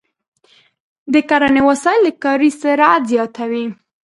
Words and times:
د 1.13 1.15
کرنې 1.29 1.61
وسایل 1.69 2.01
د 2.05 2.09
کاري 2.23 2.49
سرعت 2.61 3.01
زیاتوي. 3.11 3.65